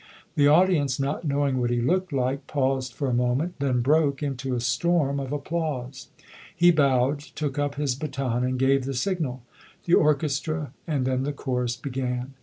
The 0.33 0.47
audience, 0.47 0.99
not 0.99 1.25
knowing 1.25 1.59
what 1.59 1.69
he 1.69 1.79
looked 1.79 2.11
like, 2.11 2.47
paused 2.47 2.91
for 2.91 3.07
a 3.07 3.13
moment, 3.13 3.59
then 3.59 3.81
broke 3.81 4.23
into 4.23 4.55
a 4.55 4.59
storm 4.59 5.19
of 5.19 5.31
applause. 5.31 6.07
He 6.55 6.71
bowed, 6.71 7.19
took 7.19 7.59
up 7.59 7.75
his 7.75 7.93
baton 7.93 8.43
and 8.43 8.57
gave 8.57 8.85
the 8.85 8.95
signal. 8.95 9.43
The 9.85 9.93
orchestra 9.93 10.73
and 10.87 11.05
then 11.05 11.21
the 11.21 11.33
chorus 11.33 11.75
began. 11.75 12.33